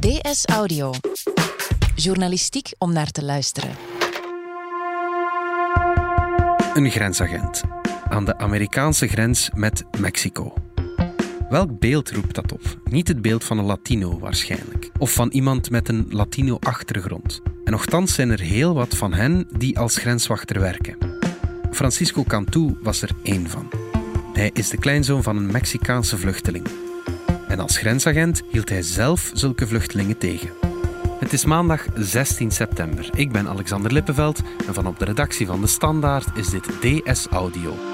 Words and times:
DS 0.00 0.44
Audio. 0.46 0.92
Journalistiek 1.94 2.72
om 2.78 2.92
naar 2.92 3.10
te 3.10 3.24
luisteren. 3.24 3.70
Een 6.74 6.90
grensagent 6.90 7.62
aan 8.08 8.24
de 8.24 8.38
Amerikaanse 8.38 9.08
grens 9.08 9.50
met 9.54 9.84
Mexico. 9.98 10.54
Welk 11.48 11.78
beeld 11.78 12.10
roept 12.10 12.34
dat 12.34 12.52
op? 12.52 12.80
Niet 12.84 13.08
het 13.08 13.22
beeld 13.22 13.44
van 13.44 13.58
een 13.58 13.64
Latino 13.64 14.18
waarschijnlijk, 14.18 14.90
of 14.98 15.12
van 15.12 15.28
iemand 15.28 15.70
met 15.70 15.88
een 15.88 16.06
Latino-achtergrond. 16.10 17.40
En 17.64 17.72
nochtans 17.72 18.14
zijn 18.14 18.30
er 18.30 18.40
heel 18.40 18.74
wat 18.74 18.96
van 18.96 19.12
hen 19.12 19.48
die 19.56 19.78
als 19.78 19.96
grenswachter 19.96 20.60
werken. 20.60 20.96
Francisco 21.70 22.24
Cantu 22.24 22.78
was 22.82 23.02
er 23.02 23.10
één 23.22 23.50
van. 23.50 23.70
Hij 24.32 24.50
is 24.52 24.68
de 24.68 24.78
kleinzoon 24.78 25.22
van 25.22 25.36
een 25.36 25.50
Mexicaanse 25.50 26.18
vluchteling. 26.18 26.89
En 27.50 27.60
als 27.60 27.78
grensagent 27.78 28.42
hield 28.50 28.68
hij 28.68 28.82
zelf 28.82 29.30
zulke 29.34 29.66
vluchtelingen 29.66 30.18
tegen. 30.18 30.50
Het 31.18 31.32
is 31.32 31.44
maandag 31.44 31.86
16 31.94 32.50
september. 32.50 33.10
Ik 33.14 33.32
ben 33.32 33.48
Alexander 33.48 33.92
Lippenveld 33.92 34.40
en 34.66 34.74
van 34.74 34.86
op 34.86 34.98
de 34.98 35.04
redactie 35.04 35.46
van 35.46 35.60
De 35.60 35.66
Standaard 35.66 36.26
is 36.34 36.48
dit 36.48 36.64
DS 36.80 37.26
Audio. 37.26 37.89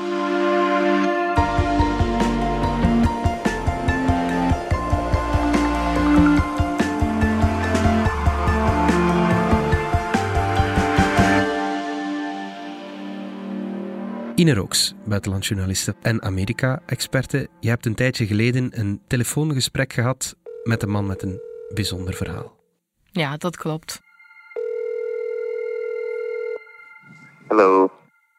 Ine 14.36 14.54
Rooks, 14.54 14.94
buitenlandjournaliste 15.04 15.94
en 16.02 16.22
Amerika-experte. 16.22 17.48
Je 17.60 17.68
hebt 17.68 17.86
een 17.86 17.94
tijdje 17.94 18.26
geleden 18.26 18.70
een 18.78 19.00
telefoongesprek 19.06 19.92
gehad 19.92 20.36
met 20.64 20.82
een 20.82 20.90
man 20.90 21.06
met 21.06 21.22
een 21.22 21.40
bijzonder 21.74 22.14
verhaal. 22.14 22.56
Ja, 23.10 23.36
dat 23.36 23.56
klopt. 23.56 24.00
Hallo. 27.48 27.90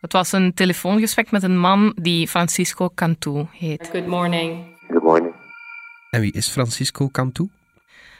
Het 0.02 0.14
was 0.14 0.32
een 0.32 0.54
telefoongesprek 0.54 1.32
met 1.32 1.44
een 1.44 1.60
man 1.60 1.96
die 2.02 2.28
Francisco 2.28 2.90
Cantu 2.96 3.46
heet. 3.52 3.90
Good 3.92 4.08
morning. 4.08 4.78
Good 4.88 5.04
morning. 5.04 5.34
En 6.10 6.22
wie 6.22 6.32
is 6.32 6.48
Francisco 6.48 7.10
Cantu? 7.10 7.50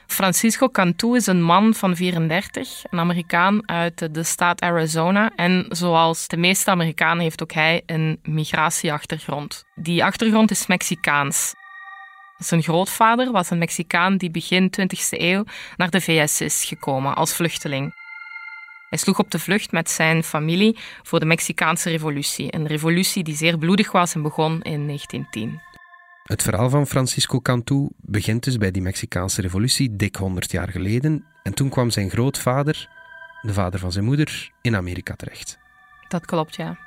Francisco 0.08 0.68
Cantu 0.68 1.16
is 1.16 1.26
een 1.26 1.42
man 1.42 1.74
van 1.74 1.96
34, 1.96 2.82
een 2.90 2.98
Amerikaan 2.98 3.68
uit 3.68 4.14
de 4.14 4.22
staat 4.22 4.60
Arizona. 4.60 5.32
En 5.36 5.66
zoals 5.68 6.28
de 6.28 6.36
meeste 6.36 6.70
Amerikanen 6.70 7.22
heeft 7.22 7.42
ook 7.42 7.52
hij 7.52 7.82
een 7.86 8.18
migratieachtergrond. 8.22 9.64
Die 9.74 10.04
achtergrond 10.04 10.50
is 10.50 10.66
Mexicaans. 10.66 11.54
Zijn 12.38 12.62
grootvader 12.62 13.32
was 13.32 13.50
een 13.50 13.58
Mexicaan 13.58 14.16
die 14.16 14.30
begin 14.30 14.72
20e 14.80 15.08
eeuw 15.10 15.44
naar 15.76 15.90
de 15.90 16.00
VS 16.00 16.40
is 16.40 16.64
gekomen 16.64 17.14
als 17.14 17.34
vluchteling. 17.34 17.94
Hij 18.88 18.98
sloeg 18.98 19.18
op 19.18 19.30
de 19.30 19.38
vlucht 19.38 19.72
met 19.72 19.90
zijn 19.90 20.22
familie 20.22 20.76
voor 21.02 21.20
de 21.20 21.26
Mexicaanse 21.26 21.90
revolutie. 21.90 22.54
Een 22.54 22.66
revolutie 22.66 23.24
die 23.24 23.36
zeer 23.36 23.58
bloedig 23.58 23.92
was 23.92 24.14
en 24.14 24.22
begon 24.22 24.62
in 24.62 24.86
1910. 24.86 25.60
Het 26.28 26.42
verhaal 26.42 26.70
van 26.70 26.86
Francisco 26.86 27.40
Cantu 27.40 27.88
begint 27.96 28.44
dus 28.44 28.56
bij 28.56 28.70
die 28.70 28.82
Mexicaanse 28.82 29.40
revolutie, 29.40 29.96
dik 29.96 30.16
100 30.16 30.50
jaar 30.50 30.68
geleden. 30.68 31.24
En 31.42 31.54
toen 31.54 31.68
kwam 31.68 31.90
zijn 31.90 32.10
grootvader, 32.10 32.88
de 33.42 33.52
vader 33.52 33.80
van 33.80 33.92
zijn 33.92 34.04
moeder, 34.04 34.50
in 34.60 34.76
Amerika 34.76 35.14
terecht. 35.14 35.58
Dat 36.08 36.24
klopt, 36.26 36.56
ja. 36.56 36.78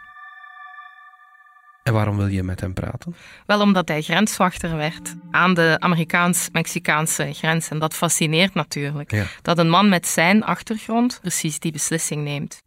En 1.84 1.94
waarom 1.94 2.18
wil 2.18 2.28
je 2.28 2.44
met 2.44 2.60
hem 2.60 2.74
praten? 2.74 3.16
Wel 3.46 3.62
omdat 3.62 3.88
hij 3.88 4.02
grenswachter 4.02 4.76
werd 4.76 5.16
aan 5.32 5.54
de 5.54 5.76
Amerikaans-Mexicaanse 5.80 7.34
grens. 7.34 7.70
En 7.70 7.80
dat 7.80 7.94
fascineert 7.94 8.54
natuurlijk. 8.54 9.12
Ja. 9.12 9.26
Dat 9.42 9.58
een 9.58 9.70
man 9.70 9.90
met 9.90 10.08
zijn 10.08 10.44
achtergrond 10.44 11.20
precies 11.22 11.60
die 11.60 11.72
beslissing 11.72 12.24
neemt. 12.24 12.64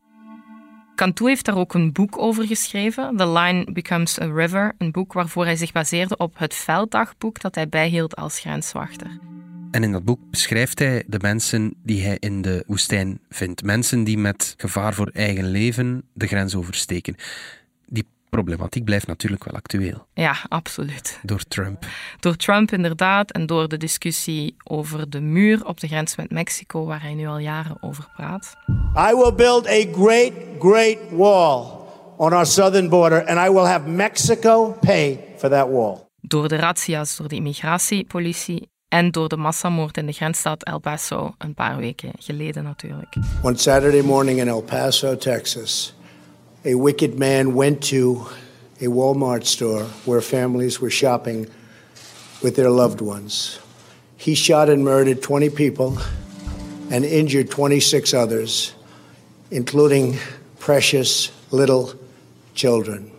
Cantu 0.94 1.26
heeft 1.26 1.44
daar 1.44 1.56
ook 1.56 1.74
een 1.74 1.92
boek 1.92 2.18
over 2.18 2.46
geschreven, 2.46 3.16
The 3.16 3.28
Line 3.28 3.72
Becomes 3.72 4.20
a 4.20 4.24
River. 4.24 4.74
Een 4.78 4.92
boek 4.92 5.12
waarvoor 5.12 5.44
hij 5.44 5.56
zich 5.56 5.72
baseerde 5.72 6.16
op 6.16 6.38
het 6.38 6.54
velddagboek 6.54 7.40
dat 7.40 7.54
hij 7.54 7.68
bijhield 7.68 8.16
als 8.16 8.40
grenswachter. 8.40 9.18
En 9.70 9.82
in 9.82 9.92
dat 9.92 10.04
boek 10.04 10.20
beschrijft 10.30 10.78
hij 10.78 11.04
de 11.06 11.18
mensen 11.20 11.74
die 11.82 12.04
hij 12.04 12.16
in 12.18 12.42
de 12.42 12.64
woestijn 12.66 13.20
vindt. 13.30 13.62
Mensen 13.62 14.04
die 14.04 14.18
met 14.18 14.54
gevaar 14.56 14.94
voor 14.94 15.10
eigen 15.12 15.50
leven 15.50 16.02
de 16.12 16.26
grens 16.26 16.54
oversteken. 16.54 17.16
Problematiek 18.34 18.84
blijft 18.84 19.06
natuurlijk 19.06 19.44
wel 19.44 19.54
actueel. 19.54 20.06
Ja, 20.14 20.36
absoluut. 20.48 21.18
Door 21.22 21.42
Trump. 21.48 21.86
Door 22.20 22.36
Trump 22.36 22.72
inderdaad 22.72 23.30
en 23.30 23.46
door 23.46 23.68
de 23.68 23.76
discussie 23.76 24.56
over 24.64 25.10
de 25.10 25.20
muur 25.20 25.66
op 25.66 25.80
de 25.80 25.86
grens 25.86 26.16
met 26.16 26.30
Mexico, 26.30 26.84
waar 26.84 27.02
hij 27.02 27.14
nu 27.14 27.26
al 27.26 27.38
jaren 27.38 27.76
over 27.80 28.08
praat. 28.16 28.56
I 29.10 29.14
will 29.14 29.34
build 29.34 29.66
a 29.66 29.84
great, 29.92 30.32
great 30.58 30.96
wall 31.10 31.64
on 32.16 32.32
our 32.32 32.46
southern 32.46 32.88
border, 32.88 33.26
and 33.26 33.48
I 33.48 33.52
will 33.52 33.66
have 33.66 33.88
Mexico 33.88 34.76
pay 34.80 35.20
for 35.36 35.50
that 35.50 35.68
wall. 35.68 35.96
Door 36.20 36.48
de 36.48 36.56
razzia's 36.56 37.16
door 37.16 37.28
de 37.28 37.34
immigratiepolitie 37.34 38.68
en 38.88 39.10
door 39.10 39.28
de 39.28 39.36
massamoord 39.36 39.96
in 39.96 40.06
de 40.06 40.12
grensstad 40.12 40.62
El 40.62 40.78
Paso 40.78 41.34
een 41.38 41.54
paar 41.54 41.76
weken 41.76 42.10
geleden 42.18 42.64
natuurlijk. 42.64 43.16
One 43.42 43.56
Saturday 43.56 44.02
morning 44.02 44.40
in 44.40 44.48
El 44.48 44.62
Paso, 44.62 45.16
Texas, 45.16 45.94
a 46.64 46.74
wicked 46.74 47.18
man 47.18 47.54
went 47.54 47.82
to 47.82 48.26
a 48.80 48.86
Walmart 48.86 49.44
store 49.44 49.84
where 50.06 50.22
families 50.22 50.80
were 50.80 50.90
shopping 50.90 51.46
with 52.42 52.56
their 52.56 52.70
loved 52.70 53.00
ones. 53.00 53.58
He 54.16 54.34
shot 54.34 54.70
and 54.70 54.82
murdered 54.82 55.22
20 55.22 55.50
people 55.50 55.98
and 56.90 57.04
injured 57.04 57.50
26 57.50 58.14
others, 58.14 58.74
including 59.50 60.16
precious 60.58 61.30
little 61.50 61.92
children. 62.54 63.13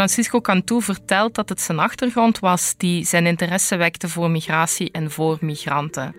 Francisco 0.00 0.40
Cantu 0.40 0.82
vertelt 0.82 1.34
dat 1.34 1.48
het 1.48 1.60
zijn 1.60 1.78
achtergrond 1.78 2.38
was 2.38 2.74
die 2.76 3.04
zijn 3.04 3.26
interesse 3.26 3.76
wekte 3.76 4.08
voor 4.08 4.30
migratie 4.30 4.90
en 4.90 5.10
voor 5.10 5.38
migranten. 5.40 6.14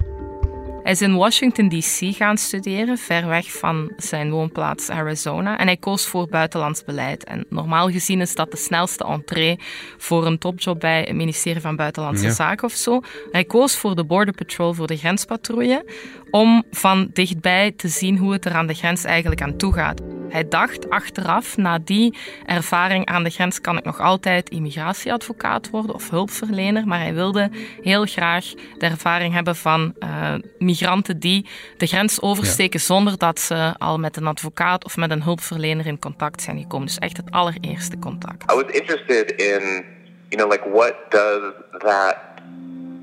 Hij 0.84 0.92
is 0.92 1.02
in 1.02 1.16
Washington 1.16 1.70
DC 1.70 2.16
gaan 2.16 2.38
studeren, 2.38 2.98
ver 2.98 3.28
weg 3.28 3.52
van 3.52 3.92
zijn 3.98 4.32
woonplaats 4.32 4.90
Arizona, 4.90 5.58
en 5.58 5.66
hij 5.66 5.78
koos 5.78 6.08
voor 6.08 6.28
buitenlands 6.28 6.84
beleid. 6.84 7.24
En 7.24 7.46
normaal 7.50 7.90
gezien 7.90 8.22
is 8.22 8.36
dat 8.36 8.52
de 8.52 8.58
snelste 8.58 9.04
entree 9.04 9.60
voor 9.98 10.26
een 10.26 10.38
topjob 10.38 10.80
bij 10.80 11.00
het 11.00 11.16
ministerie 11.16 11.62
van 11.62 11.76
Buitenlandse 11.76 12.26
Ja. 12.26 12.32
Zaken 12.32 12.68
of 12.68 12.74
zo. 12.74 13.02
Hij 13.32 13.44
koos 13.44 13.76
voor 13.76 13.96
de 13.96 14.04
Border 14.04 14.34
Patrol, 14.34 14.74
voor 14.74 14.88
de 14.88 14.98
grenspatrouille, 14.98 15.86
om 16.32 16.64
van 16.72 17.10
dichtbij 17.14 17.72
te 17.72 17.88
zien 17.88 18.18
hoe 18.18 18.32
het 18.32 18.46
er 18.46 18.54
aan 18.54 18.68
de 18.68 18.74
grens 18.74 19.04
eigenlijk 19.04 19.42
aan 19.42 19.58
toe 19.58 19.74
gaat. 19.74 20.21
Hij 20.32 20.48
dacht 20.48 20.90
achteraf, 20.90 21.58
na 21.58 21.80
die 21.84 22.18
ervaring 22.46 23.06
aan 23.06 23.24
de 23.24 23.30
grens 23.30 23.62
kan 23.62 23.78
ik 23.78 23.84
nog 23.84 24.00
altijd 24.00 24.50
immigratieadvocaat 24.50 25.70
worden 25.70 25.96
of 25.96 26.10
hulpverlener, 26.10 26.88
maar 26.88 27.00
hij 27.00 27.14
wilde 27.14 27.50
heel 27.82 28.06
graag 28.06 28.46
de 28.78 28.86
ervaring 28.86 29.34
hebben 29.34 29.56
van 29.56 29.94
eh, 30.00 30.34
migranten 30.60 31.20
die 31.20 31.46
de 31.78 31.88
grens 31.88 32.22
oversteken 32.22 32.80
zonder 32.80 33.18
dat 33.18 33.40
ze 33.40 33.74
al 33.78 34.00
met 34.00 34.18
een 34.18 34.28
advocaat 34.28 34.86
of 34.86 34.98
met 34.98 35.12
een 35.12 35.24
hulpverlener 35.24 35.86
in 35.86 36.00
contact 36.00 36.42
zijn 36.42 36.60
gekomen. 36.60 36.88
Dus 36.88 36.98
echt 36.98 37.18
het 37.18 37.32
allereerste 37.32 38.00
contact. 38.00 38.52
I 38.52 38.56
was 38.56 38.72
interested 38.72 39.32
in, 39.32 39.86
you 40.30 40.36
know, 40.36 40.52
like 40.52 40.70
what 40.70 40.96
does 41.10 41.54
that 41.78 42.31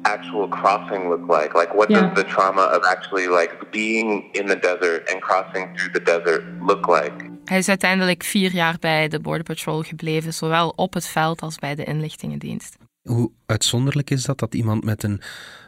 actual 0.03 0.49
crossing 0.49 1.09
look 1.09 1.31
like? 1.41 1.59
Like 1.59 1.73
what 1.75 1.89
Yeah. 1.89 2.01
does 2.15 2.25
the 2.25 2.31
trauma 2.31 2.63
of 2.77 2.83
actually 2.85 3.27
like 3.29 3.57
being 3.71 4.35
in 4.35 4.47
the 4.47 4.59
desert 4.59 5.13
and 5.13 5.21
crossing 5.21 5.77
through 5.77 5.93
the 5.93 6.03
desert 6.03 6.43
look 6.61 6.87
like? 6.87 7.31
Hij 7.45 7.59
is 7.59 7.69
uiteindelijk 7.69 8.23
vier 8.23 8.51
jaar 8.53 8.77
bij 8.81 9.09
de 9.09 9.21
Border 9.21 9.43
Patrol 9.43 9.83
gebleven, 9.83 10.33
zowel 10.35 10.73
op 10.77 10.95
het 10.95 11.07
veld 11.09 11.41
als 11.41 11.59
bij 11.59 11.75
de 11.75 11.85
inlichtingendienst. 11.85 12.77
Hoe 13.03 13.31
uitzonderlijk 13.47 14.11
is 14.11 14.25
dat 14.25 14.39
dat 14.39 14.55
iemand 14.55 14.85
met 14.85 15.03
een 15.03 15.21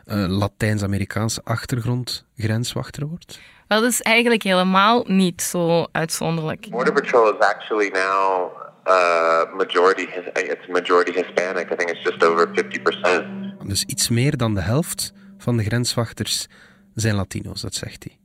eh, 0.04 0.24
Latijns-Amerikaanse 0.28 1.40
achtergrond 1.44 2.24
grenswachter 2.36 3.06
wordt? 3.06 3.40
Wel, 3.68 3.80
dat 3.80 3.90
is 3.90 4.00
eigenlijk 4.02 4.42
helemaal 4.42 5.04
niet 5.06 5.42
zo 5.42 5.86
uitzonderlijk. 5.92 6.70
Border 6.70 6.92
Patrol 6.92 7.32
is 7.34 7.38
actually 7.38 7.88
now 7.88 8.50
uh, 8.86 9.54
majority. 9.56 10.06
It's 10.34 10.66
majority 10.68 11.12
Hispanic. 11.12 11.70
I 11.70 11.76
think 11.76 11.90
it's 11.90 12.02
just 12.02 12.24
over 12.24 12.48
fifty 12.54 12.80
percent. 12.80 13.24
Dus 13.64 13.84
iets 13.84 14.08
meer 14.08 14.36
dan 14.36 14.54
de 14.54 14.60
helft 14.60 15.12
van 15.38 15.56
de 15.56 15.64
grenswachters 15.64 16.46
zijn 16.94 17.14
Latino's, 17.14 17.60
dat 17.60 17.74
zegt 17.74 18.04
hij. 18.04 18.18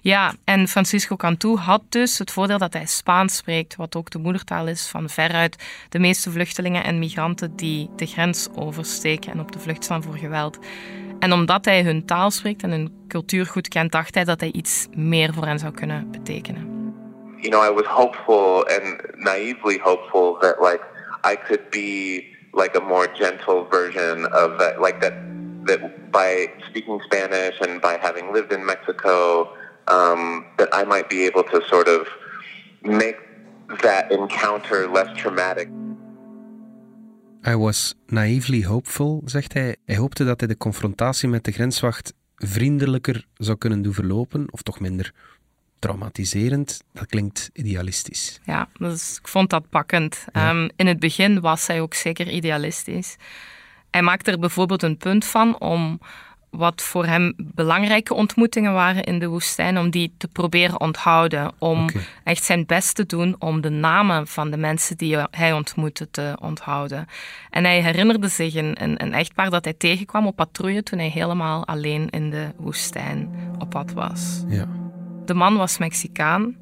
Ja, 0.00 0.34
en 0.44 0.68
Francisco 0.68 1.16
Cantu 1.16 1.56
had 1.56 1.82
dus 1.88 2.18
het 2.18 2.30
voordeel 2.30 2.58
dat 2.58 2.72
hij 2.72 2.86
Spaans 2.86 3.36
spreekt, 3.36 3.76
wat 3.76 3.96
ook 3.96 4.10
de 4.10 4.18
moedertaal 4.18 4.68
is 4.68 4.86
van 4.86 5.08
veruit 5.08 5.56
de 5.88 5.98
meeste 5.98 6.30
vluchtelingen 6.30 6.84
en 6.84 6.98
migranten 6.98 7.56
die 7.56 7.90
de 7.96 8.06
grens 8.06 8.48
oversteken 8.54 9.32
en 9.32 9.40
op 9.40 9.52
de 9.52 9.58
vlucht 9.58 9.84
staan 9.84 10.02
voor 10.02 10.16
geweld. 10.16 10.58
En 11.18 11.32
omdat 11.32 11.64
hij 11.64 11.82
hun 11.82 12.06
taal 12.06 12.30
spreekt 12.30 12.62
en 12.62 12.70
hun 12.70 13.04
cultuur 13.08 13.46
goed 13.46 13.68
kent, 13.68 13.92
dacht 13.92 14.14
hij 14.14 14.24
dat 14.24 14.40
hij 14.40 14.52
iets 14.52 14.86
meer 14.96 15.32
voor 15.32 15.46
hen 15.46 15.58
zou 15.58 15.72
kunnen 15.72 16.10
betekenen. 16.10 16.80
You 17.36 17.48
know, 17.48 17.64
I 17.64 17.82
was 17.82 17.86
hopeful 17.86 18.68
and 18.68 19.16
naively 19.16 19.80
hopeful 19.82 20.36
that 20.38 20.56
like 20.60 20.82
I 21.32 21.36
could 21.46 21.70
be 21.70 22.31
like 22.52 22.76
a 22.76 22.80
more 22.80 23.06
gentle 23.06 23.64
version 23.64 24.26
of 24.26 24.58
that, 24.58 24.80
like 24.80 25.00
that 25.00 25.14
that 25.64 26.10
by 26.10 26.50
speaking 26.68 27.00
Spanish 27.04 27.60
and 27.60 27.80
by 27.80 27.96
having 28.00 28.32
lived 28.32 28.52
in 28.52 28.64
Mexico, 28.64 29.48
um, 29.86 30.44
that 30.56 30.68
I 30.72 30.84
might 30.84 31.08
be 31.08 31.24
able 31.26 31.44
to 31.44 31.60
sort 31.68 31.88
of 31.88 32.08
make 32.82 33.18
that 33.82 34.10
encounter 34.10 34.88
less 34.88 35.16
traumatic. 35.16 35.68
I 37.44 37.56
was 37.56 37.94
naively 38.06 38.62
hopeful, 38.62 39.22
zegt 39.24 39.52
hij. 39.52 39.76
Hij 39.84 39.96
hoopte 39.96 40.24
dat 40.24 40.40
hij 40.40 40.48
de 40.48 40.56
confrontatie 40.56 41.28
met 41.28 41.44
de 41.44 41.52
grenswacht 41.52 42.14
vriendelijker 42.36 43.26
zou 43.34 43.58
kunnen 43.58 43.82
doen 43.82 43.92
verlopen, 43.92 44.46
of 44.50 44.62
toch 44.62 44.80
minder 44.80 45.12
traumatiserend. 45.82 46.82
Dat 46.92 47.06
klinkt 47.06 47.50
idealistisch. 47.52 48.40
Ja, 48.44 48.68
dus 48.78 49.18
ik 49.18 49.28
vond 49.28 49.50
dat 49.50 49.68
pakkend. 49.68 50.24
Um, 50.32 50.70
in 50.76 50.86
het 50.86 51.00
begin 51.00 51.40
was 51.40 51.66
hij 51.66 51.80
ook 51.80 51.94
zeker 51.94 52.28
idealistisch. 52.28 53.16
Hij 53.90 54.02
maakte 54.02 54.30
er 54.30 54.38
bijvoorbeeld 54.38 54.82
een 54.82 54.96
punt 54.96 55.24
van 55.24 55.60
om 55.60 56.00
wat 56.50 56.82
voor 56.82 57.06
hem 57.06 57.32
belangrijke 57.36 58.14
ontmoetingen 58.14 58.72
waren 58.72 59.04
in 59.04 59.18
de 59.18 59.26
woestijn, 59.26 59.78
om 59.78 59.90
die 59.90 60.14
te 60.18 60.28
proberen 60.28 60.80
onthouden. 60.80 61.52
Om 61.58 61.90
echt 62.24 62.44
zijn 62.44 62.66
best 62.66 62.94
te 62.94 63.06
doen 63.06 63.36
om 63.38 63.60
de 63.60 63.70
namen 63.70 64.26
van 64.26 64.50
de 64.50 64.56
mensen 64.56 64.96
die 64.96 65.16
hij 65.30 65.52
ontmoette 65.52 66.10
te 66.10 66.36
onthouden. 66.40 67.06
En 67.50 67.64
hij 67.64 67.80
herinnerde 67.80 68.28
zich 68.28 68.54
een, 68.54 68.82
een, 68.82 69.02
een 69.02 69.12
echtpaar 69.12 69.50
dat 69.50 69.64
hij 69.64 69.74
tegenkwam 69.74 70.26
op 70.26 70.36
patrouille 70.36 70.82
toen 70.82 70.98
hij 70.98 71.08
helemaal 71.08 71.66
alleen 71.66 72.10
in 72.10 72.30
de 72.30 72.52
woestijn 72.56 73.30
op 73.58 73.70
pad 73.70 73.92
was. 73.92 74.44
Ja. 74.48 74.81
De 75.24 75.34
man 75.34 75.56
was 75.56 75.78
Mexicaan, 75.78 76.56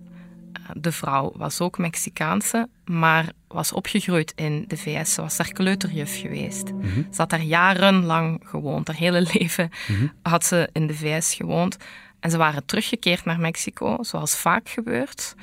de 0.76 0.92
vrouw 0.92 1.32
was 1.36 1.60
ook 1.60 1.78
Mexicaanse, 1.78 2.68
maar 2.84 3.32
was 3.48 3.72
opgegroeid 3.72 4.32
in 4.36 4.64
de 4.66 4.76
VS. 4.76 5.14
Ze 5.14 5.20
was 5.20 5.36
daar 5.36 5.52
kleuterjuf 5.52 6.20
geweest. 6.20 6.66
Ze 7.10 7.16
had 7.16 7.30
daar 7.30 7.42
jarenlang 7.42 8.42
gewoond. 8.44 8.86
Haar 8.86 8.96
hele 8.96 9.26
leven 9.32 9.70
had 10.22 10.44
ze 10.44 10.68
in 10.72 10.86
de 10.86 10.94
VS 10.94 11.34
gewoond. 11.34 11.76
En 12.20 12.30
ze 12.30 12.36
waren 12.36 12.66
teruggekeerd 12.66 13.24
naar 13.24 13.40
Mexico, 13.40 13.96
zoals 14.00 14.36
vaak 14.36 14.68
gebeurt. 14.68 15.34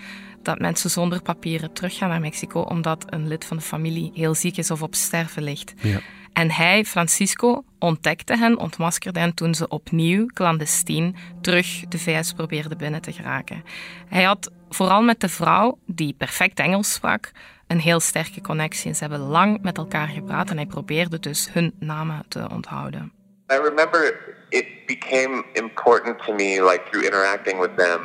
Dat 0.43 0.59
mensen 0.59 0.89
zonder 0.89 1.21
papieren 1.21 1.73
teruggaan 1.73 2.09
naar 2.09 2.19
Mexico 2.19 2.61
omdat 2.61 3.05
een 3.09 3.27
lid 3.27 3.45
van 3.45 3.57
de 3.57 3.63
familie 3.63 4.11
heel 4.13 4.35
ziek 4.35 4.57
is 4.57 4.71
of 4.71 4.81
op 4.81 4.95
sterven 4.95 5.43
ligt. 5.43 5.73
Ja. 5.81 5.99
En 6.37 6.51
hij, 6.51 6.85
Francisco, 6.85 7.63
ontdekte 7.79 8.37
hen, 8.37 8.57
ontmaskerde 8.57 9.19
hen 9.19 9.33
toen 9.33 9.55
ze 9.55 9.67
opnieuw, 9.67 10.25
clandestien, 10.25 11.15
terug 11.41 11.79
de 11.87 11.99
VS 11.99 12.33
probeerden 12.33 12.77
binnen 12.77 13.01
te 13.01 13.11
geraken. 13.11 13.63
Hij 14.07 14.23
had 14.23 14.51
vooral 14.69 15.01
met 15.01 15.19
de 15.19 15.29
vrouw, 15.29 15.77
die 15.85 16.13
perfect 16.17 16.59
Engels 16.59 16.93
sprak, 16.93 17.31
een 17.67 17.79
heel 17.79 17.99
sterke 17.99 18.41
connectie. 18.41 18.93
Ze 18.93 18.99
hebben 18.99 19.19
lang 19.19 19.61
met 19.61 19.77
elkaar 19.77 20.07
gepraat 20.07 20.49
en 20.49 20.55
hij 20.55 20.65
probeerde 20.65 21.19
dus 21.19 21.49
hun 21.51 21.73
namen 21.79 22.25
te 22.27 22.49
onthouden. 22.51 23.11
I 23.51 23.55
remember 23.55 24.19
it 24.49 24.65
became 24.85 25.43
important 25.53 26.23
to 26.25 26.33
me, 26.33 26.63
like 26.69 26.83
through 26.89 27.05
interacting 27.05 27.59
with 27.59 27.77
them, 27.77 28.01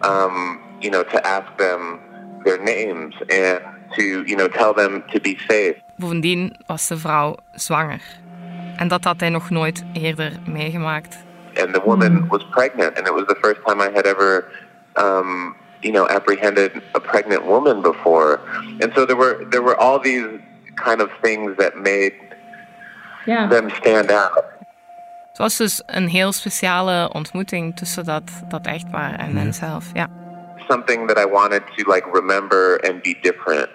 um, 0.00 0.60
you 0.78 0.90
know, 0.90 1.02
to 1.08 1.18
ask 1.18 1.56
them 1.56 2.00
their 2.44 2.62
names 2.62 3.14
and 3.20 3.60
to, 3.96 4.02
you 4.02 4.36
know, 4.36 4.48
tell 4.48 4.72
them 4.74 5.02
to 5.06 5.20
be 5.20 5.36
safe. 5.38 5.81
Bovendien 6.02 6.56
was 6.66 6.88
de 6.88 6.96
vrouw 6.96 7.36
zwanger. 7.54 8.00
En 8.76 8.88
dat 8.88 9.04
had 9.04 9.20
hij 9.20 9.28
nog 9.28 9.50
nooit 9.50 9.84
eerder 9.92 10.32
meegemaakt. 10.46 11.16
And 11.54 11.74
the 11.74 11.80
woman 11.84 12.26
was 12.28 12.46
pregnant, 12.50 12.98
and 12.98 13.06
it 13.06 13.12
was 13.12 13.24
the 13.26 13.36
first 13.40 13.60
time 13.64 13.80
I 13.82 13.90
had 13.94 14.06
ever, 14.06 14.44
um, 14.94 15.54
you 15.80 15.92
know, 15.92 16.06
apprehended 16.06 16.70
a 16.92 16.98
pregnant 16.98 17.42
woman 17.44 17.82
before. 17.82 18.38
And 18.80 18.92
so 18.94 19.04
there 19.04 19.16
were 19.16 19.46
there 19.48 19.62
were 19.62 19.76
all 19.76 20.00
these 20.00 20.28
kind 20.74 21.00
of 21.00 21.10
things 21.20 21.56
that 21.56 21.76
made 21.76 22.14
them 23.24 23.70
stand 23.70 24.10
out. 24.10 24.44
Het 25.28 25.38
was 25.38 25.56
dus 25.56 25.82
een 25.86 26.08
heel 26.08 26.32
speciale 26.32 27.10
ontmoeting 27.12 27.76
tussen 27.76 28.04
dat, 28.04 28.22
dat 28.48 28.66
echtpaar 28.66 29.14
en 29.14 29.36
henzelf. 29.36 29.84
Ja. 29.92 30.08
Something 30.68 31.08
that 31.08 31.26
I 31.26 31.30
wanted 31.30 31.62
to 31.76 31.92
like 31.92 32.08
remember 32.12 32.80
and 32.88 33.02
be 33.02 33.18
different. 33.20 33.68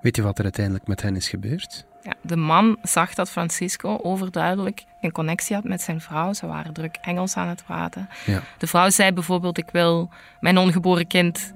Weet 0.00 0.16
je 0.16 0.22
wat 0.22 0.38
er 0.38 0.44
uiteindelijk 0.44 0.86
met 0.86 1.02
hen 1.02 1.16
is 1.16 1.28
gebeurd? 1.28 1.86
Ja, 2.02 2.14
de 2.22 2.36
man 2.36 2.76
zag 2.82 3.14
dat 3.14 3.30
Francisco 3.30 3.98
overduidelijk 4.02 4.84
een 5.00 5.12
connectie 5.12 5.54
had 5.54 5.64
met 5.64 5.80
zijn 5.82 6.00
vrouw. 6.00 6.32
Ze 6.32 6.46
waren 6.46 6.72
druk 6.72 6.98
Engels 7.00 7.36
aan 7.36 7.48
het 7.48 7.64
praten. 7.64 8.08
Ja. 8.26 8.42
De 8.58 8.66
vrouw 8.66 8.90
zei 8.90 9.12
bijvoorbeeld: 9.12 9.58
Ik 9.58 9.70
wil 9.72 10.10
mijn 10.40 10.58
ongeboren 10.58 11.06
kind 11.06 11.52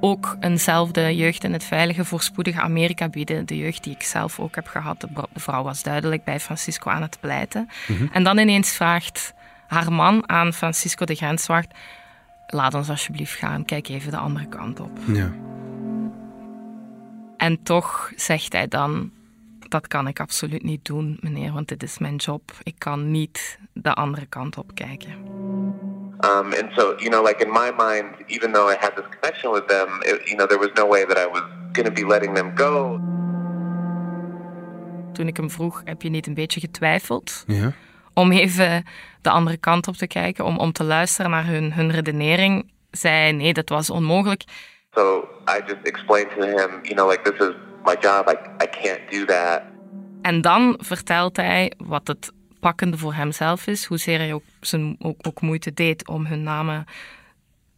ook 0.00 0.36
eenzelfde 0.40 1.16
jeugd 1.16 1.44
in 1.44 1.52
het 1.52 1.64
veilige, 1.64 2.04
voorspoedige 2.04 2.60
Amerika 2.60 3.08
bieden. 3.08 3.46
De 3.46 3.56
jeugd 3.56 3.84
die 3.84 3.94
ik 3.94 4.02
zelf 4.02 4.40
ook 4.40 4.54
heb 4.54 4.66
gehad. 4.66 5.00
De 5.00 5.08
vrouw 5.34 5.62
was 5.62 5.82
duidelijk 5.82 6.24
bij 6.24 6.40
Francisco 6.40 6.90
aan 6.90 7.02
het 7.02 7.16
pleiten. 7.20 7.68
En 8.12 8.24
dan 8.24 8.38
ineens 8.38 8.72
vraagt 8.72 9.34
haar 9.66 9.92
man 9.92 10.28
aan 10.28 10.52
Francisco 10.52 11.04
de 11.04 11.14
grenswacht: 11.14 11.68
Laat 12.46 12.74
ons 12.74 12.88
alsjeblieft 12.88 13.34
gaan, 13.34 13.64
kijk 13.64 13.88
even 13.88 14.10
de 14.10 14.16
andere 14.16 14.46
kant 14.46 14.80
op. 14.80 14.98
Ja. 15.06 15.32
En 17.44 17.62
toch 17.62 18.12
zegt 18.16 18.52
hij 18.52 18.68
dan: 18.68 19.10
Dat 19.68 19.86
kan 19.88 20.08
ik 20.08 20.20
absoluut 20.20 20.62
niet 20.62 20.84
doen, 20.84 21.18
meneer, 21.20 21.52
want 21.52 21.68
dit 21.68 21.82
is 21.82 21.98
mijn 21.98 22.16
job. 22.16 22.52
Ik 22.62 22.74
kan 22.78 23.10
niet 23.10 23.58
de 23.72 23.92
andere 23.94 24.26
kant 24.26 24.58
op 24.58 24.74
kijken. 24.74 25.10
Um, 26.20 26.52
and 26.52 26.72
so, 26.76 26.94
you 26.96 27.08
know, 27.08 27.26
like 27.26 27.44
in 27.44 27.52
my 27.52 27.72
mind, 27.76 28.06
even 28.26 28.52
though 28.52 28.72
I 28.72 28.76
had 28.80 28.96
this 28.96 29.04
connection 29.10 29.52
with 29.52 29.66
them, 29.66 29.88
it, 30.00 30.28
you 30.28 30.36
know, 30.36 30.48
there 30.48 30.58
was 30.58 30.70
no 30.74 30.88
way 30.88 31.06
that 31.06 31.18
I 31.18 31.28
was 31.30 31.42
going 31.72 31.86
to 31.86 31.92
be 31.92 32.06
letting 32.06 32.34
them 32.34 32.52
go. 32.54 33.00
Toen 35.12 35.26
ik 35.26 35.36
hem 35.36 35.50
vroeg: 35.50 35.82
Heb 35.84 36.02
je 36.02 36.10
niet 36.10 36.26
een 36.26 36.34
beetje 36.34 36.60
getwijfeld? 36.60 37.44
Ja. 37.46 37.72
Om 38.14 38.32
even 38.32 38.84
de 39.20 39.30
andere 39.30 39.56
kant 39.56 39.88
op 39.88 39.96
te 39.96 40.06
kijken, 40.06 40.44
om, 40.44 40.58
om 40.58 40.72
te 40.72 40.84
luisteren 40.84 41.30
naar 41.30 41.46
hun, 41.46 41.72
hun 41.72 41.90
redenering, 41.90 42.70
zei 42.90 43.14
hij: 43.14 43.32
Nee, 43.32 43.52
dat 43.52 43.68
was 43.68 43.90
onmogelijk. 43.90 44.44
So 44.94 45.28
I 45.48 45.60
just 45.66 45.86
explained 45.86 46.30
to 46.30 46.42
him, 46.42 46.80
you 46.82 46.94
know, 46.94 47.10
like 47.10 47.22
this 47.30 47.48
is 47.48 47.54
my 47.84 47.96
job. 48.00 48.28
I, 48.28 48.64
I 48.64 48.66
can't 48.66 49.10
do 49.10 49.24
that. 49.24 49.62
En 50.22 50.40
dan 50.40 50.78
vertelt 50.78 51.36
hij 51.36 51.72
wat 51.76 52.06
het 52.06 52.32
pakkende 52.60 52.98
voor 52.98 53.14
hemzelf 53.14 53.66
is, 53.66 53.84
hoezeer 53.84 54.18
hij 54.18 54.32
ook, 54.32 54.42
zijn, 54.60 54.96
ook, 54.98 55.16
ook 55.26 55.40
moeite 55.40 55.74
deed 55.74 56.08
om 56.08 56.26
hun 56.26 56.42
namen 56.42 56.84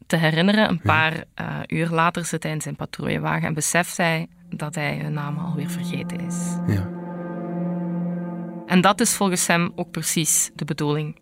te 0.06 0.16
herinneren. 0.16 0.68
Een 0.68 0.80
paar 0.80 1.24
eh, 1.34 1.58
uur 1.66 1.88
later 1.88 2.24
zit 2.24 2.42
hij 2.42 2.52
in 2.52 2.60
zijn 2.60 2.76
patrouillewagen 2.76 3.48
en 3.48 3.54
beseft 3.54 3.96
hij 3.96 4.26
dat 4.48 4.74
hij 4.74 4.98
hun 5.02 5.12
namen 5.12 5.44
alweer 5.44 5.70
vergeten 5.70 6.20
is. 6.20 6.56
ja. 6.66 6.94
En 8.66 8.80
dat 8.80 9.00
is 9.00 9.14
volgens 9.14 9.46
hem 9.46 9.72
ook 9.74 9.90
precies 9.90 10.50
de 10.54 10.64
bedoeling. 10.64 11.20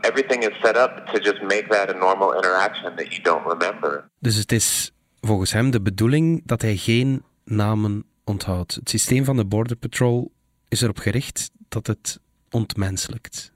Everything 0.00 0.42
is 0.44 0.60
set 0.62 0.76
up 0.76 1.06
to 1.12 1.18
just 1.20 1.42
make 1.42 1.66
that 1.68 1.88
a 1.88 1.98
normal 1.98 2.34
interaction 2.34 2.96
that 2.96 3.14
you 3.14 3.22
don't 3.22 3.46
remember. 3.46 4.10
Dus 4.18 4.36
het 4.36 4.52
is 4.52 4.92
volgens 5.20 5.52
hem 5.52 5.70
de 5.70 5.80
bedoeling 5.80 6.42
dat 6.44 6.62
hij 6.62 6.76
geen 6.76 7.22
namen 7.44 8.04
onthoudt. 8.24 8.74
Het 8.74 8.90
systeem 8.90 9.24
van 9.24 9.36
de 9.36 9.44
Border 9.44 9.76
Patrol 9.76 10.32
is 10.68 10.80
erop 10.80 10.98
gericht 10.98 11.50
dat 11.68 11.86
het 11.86 12.20
ontmenselijkt. 12.50 13.52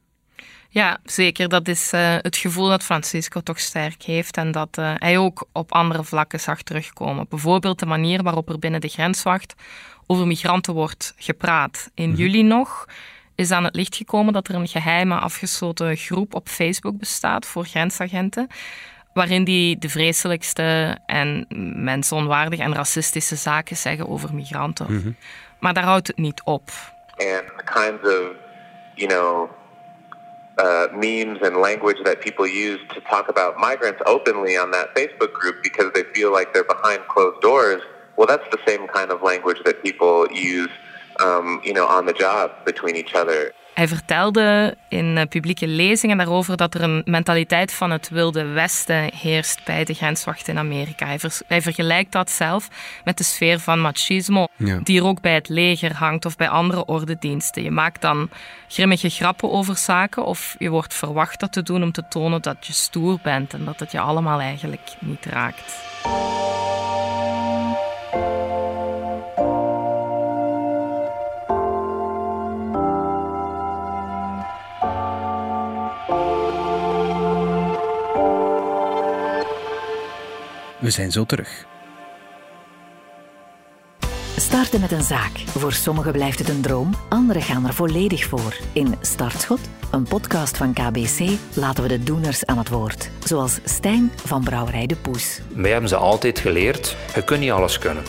Ja, 0.69 0.99
zeker. 1.04 1.49
Dat 1.49 1.69
is 1.69 1.92
eh, 1.92 2.16
het 2.19 2.37
gevoel 2.37 2.69
dat 2.69 2.83
Francisco 2.83 3.40
toch 3.40 3.61
sterk 3.61 4.02
heeft 4.02 4.37
en 4.37 4.52
dat 4.52 4.78
eh, 4.78 4.95
hij 4.97 5.19
ook 5.19 5.49
op 5.52 5.73
andere 5.73 6.04
vlakken 6.04 6.40
zag 6.40 6.62
terugkomen. 6.62 7.26
Bijvoorbeeld 7.28 7.78
de 7.78 7.87
manier 7.87 8.23
waarop 8.23 8.49
er 8.49 8.59
binnen 8.59 8.81
de 8.81 8.88
grenswacht 8.88 9.54
over 10.07 10.26
migranten 10.26 10.75
wordt 10.75 11.14
gepraat. 11.16 11.90
In 11.95 12.14
juli 12.14 12.42
nog 12.42 12.87
is 13.35 13.50
aan 13.50 13.64
het 13.64 13.75
licht 13.75 13.97
gekomen 13.97 14.33
dat 14.33 14.49
er 14.49 14.54
een 14.54 14.69
geheime 14.69 15.14
afgesloten 15.14 15.97
groep 15.97 16.35
op 16.35 16.49
Facebook 16.49 16.99
bestaat 16.99 17.47
voor 17.47 17.64
grensagenten, 17.64 18.47
waarin 19.12 19.45
die 19.45 19.78
de 19.78 19.88
vreselijkste 19.88 20.97
en 21.07 21.47
mensonwaardige 21.85 22.62
en 22.62 22.75
racistische 22.75 23.37
zaken 23.37 23.76
zeggen 23.76 24.09
over 24.09 24.35
migranten. 24.35 25.16
Maar 25.59 25.75
daar 25.75 25.85
houdt 25.85 26.07
het 26.07 26.16
niet 26.19 26.42
op. 26.45 26.71
And 27.16 27.47
the 27.57 27.64
kinds 27.64 28.02
of, 28.02 28.35
you 28.95 29.09
know, 29.09 29.50
uh, 30.59 30.87
memes 30.92 31.40
and 31.42 31.57
language 31.57 32.02
that 32.02 32.21
people 32.21 32.47
use 32.47 32.81
to 32.87 33.00
talk 33.00 33.28
about 33.28 33.57
migrants 33.59 34.04
openly 34.04 34.59
on 34.59 34.71
that 34.71 34.88
Facebook 34.95 35.33
group 35.33 35.62
because 35.62 35.90
they 35.92 36.04
feel 36.12 36.31
like 36.31 36.52
they're 36.52 36.75
behind 36.76 37.07
closed 37.07 37.40
doors. 37.40 37.83
Well, 38.16 38.26
that's 38.26 38.49
the 38.50 38.59
same 38.66 38.87
kind 38.88 39.11
of 39.11 39.23
language 39.23 39.62
that 39.64 39.83
people 39.83 40.26
use, 40.31 40.71
um, 41.21 41.61
you 41.64 41.73
know, 41.73 41.87
on 41.87 42.07
the 42.07 42.12
job 42.12 42.50
between 42.64 42.97
each 42.97 43.14
other. 43.14 43.52
Hij 43.75 43.88
vertelde 43.88 44.76
in 44.88 45.17
eh, 45.19 45.26
publieke 45.26 45.67
lezingen 45.67 46.17
daarover 46.17 46.57
dat 46.57 46.75
er 46.75 46.83
een 46.83 47.02
mentaliteit 47.05 47.73
van 47.73 47.91
het 47.91 48.09
wilde 48.09 48.45
westen 48.45 49.11
heerst 49.14 49.64
bij 49.64 49.85
de 49.85 49.95
grenswachten 49.95 50.52
in 50.52 50.59
Amerika. 50.59 51.07
Hij, 51.07 51.19
hij 51.47 51.62
vergelijkt 51.62 52.12
dat 52.12 52.31
zelf 52.31 52.69
met 53.05 53.19
de 53.19 53.25
sfeer 53.25 53.59
van 53.59 53.81
machismo, 53.81 54.47
die 54.83 54.99
er 54.99 55.07
ook 55.07 55.21
bij 55.21 55.35
het 55.35 55.49
leger 55.49 55.95
hangt 55.95 56.25
of 56.25 56.37
bij 56.37 56.49
andere 56.49 56.85
ordendiensten. 56.85 57.62
Je 57.62 57.71
maakt 57.71 58.00
dan 58.00 58.31
grimmige 58.69 59.09
grappen 59.09 59.50
over 59.50 59.76
zaken 59.76 60.25
of 60.25 60.57
je 60.59 60.69
wordt 60.69 60.95
verwacht 60.95 61.41
dat 61.41 61.52
te 61.52 61.62
doen 61.62 61.83
om 61.83 61.93
te 61.93 62.05
tonen 62.09 62.43
dat 62.43 62.67
je 62.67 62.73
stoer 62.73 63.19
bent 63.23 63.55
en 63.55 63.64
dat 63.64 63.81
het 63.81 63.93
je 63.93 64.00
allemaal 64.00 64.41
eigenlijk 64.41 64.91
niet 65.00 65.26
raakt. 65.26 65.81
We 80.83 80.91
zijn 80.91 81.12
zo 81.12 81.25
terug. 81.25 81.67
Starten 84.37 84.81
met 84.81 84.93
een 84.93 85.03
zaak. 85.03 85.39
Voor 85.39 85.73
sommigen 85.73 86.12
blijft 86.12 86.39
het 86.39 86.49
een 86.49 86.61
droom, 86.61 86.95
anderen 87.09 87.43
gaan 87.43 87.67
er 87.67 87.75
volledig 87.75 88.25
voor. 88.25 88.57
In 88.73 88.95
Startschot, 89.01 89.61
een 89.91 90.03
podcast 90.03 90.57
van 90.57 90.73
KBC, 90.73 91.39
laten 91.55 91.83
we 91.83 91.89
de 91.89 92.03
doeners 92.03 92.47
aan 92.47 92.59
het 92.59 92.69
woord. 92.69 93.11
Zoals 93.25 93.59
Stijn 93.65 94.12
van 94.25 94.45
Brouwerij 94.45 94.87
de 94.87 94.97
Poes. 94.97 95.41
Wij 95.55 95.71
hebben 95.71 95.89
ze 95.89 95.97
altijd 95.97 96.39
geleerd, 96.39 96.97
je 97.15 97.25
kunt 97.25 97.41
niet 97.41 97.51
alles 97.51 97.79
kunnen. 97.79 98.03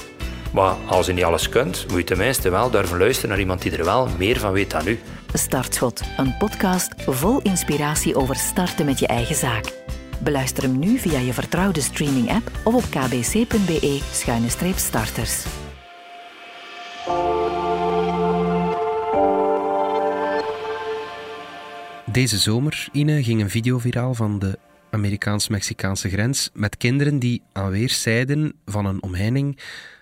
Maar 0.51 0.75
als 0.87 1.05
je 1.05 1.13
niet 1.13 1.23
alles 1.23 1.49
kunt, 1.49 1.85
moet 1.87 1.97
je 1.97 2.03
tenminste 2.03 2.49
wel 2.49 2.69
durven 2.69 2.97
luisteren 2.97 3.29
naar 3.29 3.39
iemand 3.39 3.61
die 3.61 3.77
er 3.77 3.85
wel 3.85 4.07
meer 4.17 4.39
van 4.39 4.51
weet 4.51 4.71
dan 4.71 4.87
u. 4.87 4.99
Startschot, 5.33 6.01
een 6.17 6.37
podcast 6.37 6.93
vol 6.97 7.41
inspiratie 7.41 8.15
over 8.15 8.35
starten 8.35 8.85
met 8.85 8.99
je 8.99 9.07
eigen 9.07 9.35
zaak. 9.35 9.82
Beluister 10.23 10.63
hem 10.63 10.79
nu 10.79 10.97
via 10.97 11.19
je 11.19 11.33
vertrouwde 11.33 11.81
streaming-app 11.81 12.51
of 12.63 12.73
op 12.73 12.83
kbc.be-starters. 12.83 15.45
Deze 22.11 22.37
zomer, 22.37 22.87
Ine, 22.91 23.23
ging 23.23 23.41
een 23.41 23.49
video 23.49 23.77
viraal 23.77 24.13
van 24.13 24.39
de 24.39 24.59
Amerikaans-Mexicaanse 24.89 26.09
grens 26.09 26.49
met 26.53 26.77
kinderen 26.77 27.19
die 27.19 27.41
aan 27.53 27.69
weerszijden 27.69 28.53
van 28.65 28.85
een 28.85 29.03
omheining 29.03 29.59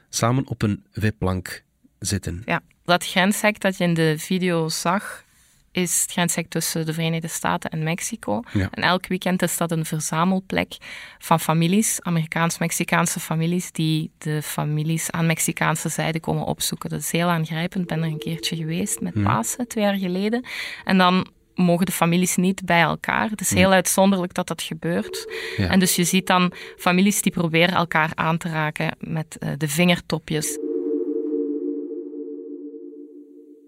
samen 0.09 0.47
op 0.47 0.61
een 0.61 0.83
wipplank 0.93 1.63
zitten. 1.99 2.41
Ja, 2.45 2.61
dat 2.83 3.05
grenshek 3.05 3.59
dat 3.59 3.77
je 3.77 3.83
in 3.83 3.93
de 3.93 4.15
video 4.17 4.69
zag, 4.69 5.23
is 5.71 6.01
het 6.01 6.11
grenshek 6.11 6.49
tussen 6.49 6.85
de 6.85 6.93
Verenigde 6.93 7.27
Staten 7.27 7.69
en 7.69 7.83
Mexico. 7.83 8.41
En 8.53 8.83
elk 8.83 9.07
weekend 9.07 9.41
is 9.41 9.57
dat 9.57 9.71
een 9.71 9.85
verzamelplek 9.85 10.77
van 11.19 11.39
families, 11.39 12.01
Amerikaans-Mexicaanse 12.01 13.19
families, 13.19 13.71
die 13.71 14.11
de 14.17 14.41
families 14.41 15.11
aan 15.11 15.25
Mexicaanse 15.25 15.89
zijde 15.89 16.19
komen 16.19 16.43
opzoeken. 16.43 16.89
Dat 16.89 16.99
is 16.99 17.11
heel 17.11 17.27
aangrijpend. 17.27 17.83
Ik 17.83 17.89
ben 17.89 18.03
er 18.03 18.11
een 18.11 18.17
keertje 18.17 18.55
geweest 18.55 19.01
met 19.01 19.23
Pasen, 19.23 19.67
twee 19.67 19.83
jaar 19.83 19.97
geleden. 19.97 20.45
En 20.83 20.97
dan 20.97 21.27
mogen 21.55 21.85
de 21.85 21.91
families 21.91 22.35
niet 22.35 22.65
bij 22.65 22.81
elkaar. 22.81 23.29
Het 23.29 23.41
is 23.41 23.53
heel 23.53 23.71
uitzonderlijk 23.71 24.33
dat 24.33 24.47
dat 24.47 24.61
gebeurt. 24.61 25.33
En 25.57 25.79
dus 25.79 25.95
je 25.95 26.03
ziet 26.03 26.27
dan 26.27 26.53
families 26.77 27.21
die 27.21 27.31
proberen 27.31 27.75
elkaar 27.75 28.11
aan 28.15 28.37
te 28.37 28.49
raken 28.49 28.95
met 28.99 29.37
uh, 29.39 29.49
de 29.57 29.67
vingertopjes. 29.67 30.57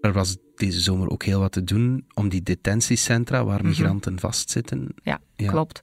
Er 0.04 0.12
was 0.12 0.36
deze 0.54 0.80
zomer 0.80 1.10
ook 1.10 1.24
heel 1.24 1.40
wat 1.40 1.52
te 1.52 1.64
doen 1.64 2.06
om 2.14 2.28
die 2.28 2.42
detentiecentra 2.42 3.44
waar 3.44 3.58
mhm. 3.58 3.68
migranten 3.68 4.20
vastzitten. 4.20 4.94
Ja, 5.02 5.20
ja, 5.36 5.50
klopt. 5.50 5.80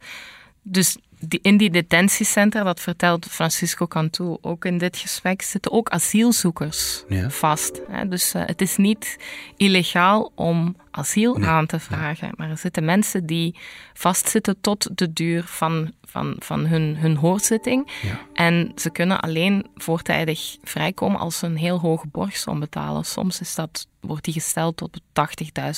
Dus 0.62 0.98
die, 1.28 1.40
in 1.42 1.58
die 1.58 1.70
detentiecentra, 1.70 2.63
dat 2.63 2.80
vertelt 2.80 3.25
Francisco 3.25 3.88
Cantu 3.88 4.38
ook 4.42 4.66
in 4.66 4.78
dit 4.78 4.98
gesprek, 4.98 5.42
zitten 5.42 5.72
ook 5.72 5.90
asielzoekers 5.90 7.04
vast. 7.28 7.82
Hè. 7.90 8.08
Dus 8.08 8.36
uh, 8.36 8.42
het 8.46 8.62
is 8.62 8.78
niet 8.78 9.18
illegaal 9.58 10.32
om 10.36 10.75
asiel 10.92 11.44
aan 11.44 11.66
te 11.66 11.80
vragen, 11.80 12.32
maar 12.36 12.50
er 12.50 12.58
zitten 12.58 12.86
mensen 12.86 13.25
die 13.25 13.56
vastzitten 13.94 14.62
tot 14.62 14.98
de 14.98 15.13
duur 15.13 15.44
van 15.44 15.94
van, 16.12 16.36
van 16.40 16.66
hun, 16.66 16.98
hun 16.98 17.16
hoorzitting. 17.16 17.92
Ja. 18.01 18.20
En 18.34 18.72
ze 18.75 18.90
kunnen 18.90 19.20
alleen 19.20 19.68
voortijdig 19.75 20.58
vrijkomen 20.63 21.20
als 21.20 21.38
ze 21.38 21.46
een 21.46 21.58
heel 21.58 21.80
hoge 21.80 22.08
borgsom 22.08 22.60
betalen. 22.60 23.06
Soms 23.06 23.40
is 23.40 23.56
dat, 23.56 23.88
wordt 24.00 24.25
die 24.25 24.34
gesteld 24.34 24.78
tot 24.78 25.01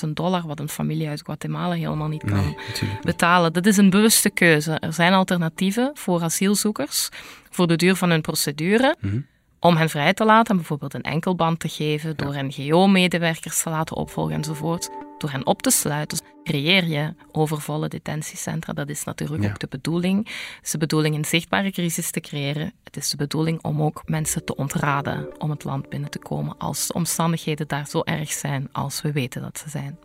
80.000 0.06 0.10
dollar, 0.10 0.48
wat 0.48 0.60
een 0.60 0.70
familie 0.70 1.08
uit 1.08 1.22
Guatemala 1.26 1.74
helemaal 1.74 2.08
niet 2.08 2.24
kan 2.24 2.58
betalen. 3.02 3.54
Dat 3.54 3.66
is 3.66 3.78
een 3.78 3.90
bewuste 3.90 4.30
keuze. 4.30 4.72
Er 4.72 4.94
zijn 4.94 5.14
alternatieven 5.34 5.92
voor 5.94 6.22
asielzoekers 6.22 7.10
voor 7.50 7.68
de 7.68 7.76
duur 7.76 7.96
van 7.96 8.10
hun 8.10 8.22
procedure. 8.22 8.96
Mhm 9.00 9.20
om 9.64 9.76
hen 9.76 9.90
vrij 9.90 10.14
te 10.14 10.26
laten, 10.26 10.56
bijvoorbeeld 10.56 10.94
een 10.94 11.02
enkelband 11.02 11.60
te 11.60 11.70
geven, 11.70 12.18
door 12.18 12.44
NGO-medewerkers 12.44 13.64
te 13.64 13.70
laten 13.70 13.96
opvolgen 13.96 14.36
enzovoort, 14.36 14.90
door 15.18 15.30
hen 15.30 15.46
op 15.46 15.62
te 15.62 15.70
sluiten, 15.70 16.20
creëer 16.44 16.86
je 16.86 17.14
overvolle 17.32 17.88
detentiecentra. 17.88 18.74
Dat 18.74 18.90
is 18.90 19.04
natuurlijk 19.04 19.44
ook 19.44 19.60
de 19.60 19.68
bedoeling. 19.70 20.18
Het 20.56 20.66
is 20.66 20.72
de 20.72 20.78
bedoeling 20.78 21.16
een 21.16 21.26
zichtbare 21.26 21.72
crisis 21.72 22.12
te 22.12 22.20
creëren. 22.20 22.74
Het 22.84 22.98
is 22.98 23.10
de 23.10 23.18
bedoeling 23.18 23.64
om 23.64 23.82
ook 23.82 24.02
mensen 24.06 24.46
te 24.46 24.56
ontraden 24.56 25.42
om 25.42 25.50
het 25.50 25.64
land 25.64 25.90
binnen 25.90 26.10
te 26.10 26.20
komen 26.20 26.58
als 26.58 26.88
de 26.88 26.94
omstandigheden 26.94 27.68
daar 27.68 27.88
zo 27.88 28.02
erg 28.02 28.32
zijn 28.32 28.70
als 28.72 29.02
we 29.02 29.12
weten 29.12 29.42
dat 29.42 29.58
ze 29.58 29.70
zijn. 29.70 29.98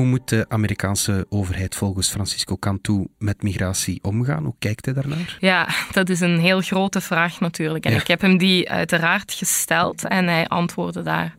Hoe 0.00 0.08
moet 0.08 0.28
de 0.28 0.46
Amerikaanse 0.48 1.26
overheid 1.28 1.76
volgens 1.76 2.08
Francisco 2.08 2.56
Cantu 2.56 3.06
met 3.18 3.42
migratie 3.42 3.98
omgaan? 4.02 4.44
Hoe 4.44 4.54
kijkt 4.58 4.84
hij 4.84 4.94
daarnaar? 4.94 5.36
Ja, 5.40 5.68
dat 5.92 6.08
is 6.08 6.20
een 6.20 6.38
heel 6.38 6.60
grote 6.60 7.00
vraag 7.00 7.40
natuurlijk. 7.40 7.84
En 7.84 7.94
ik 7.94 8.06
heb 8.06 8.20
hem 8.20 8.38
die 8.38 8.70
uiteraard 8.70 9.32
gesteld 9.32 10.04
en 10.04 10.26
hij 10.26 10.48
antwoordde 10.48 11.02
daar 11.02 11.34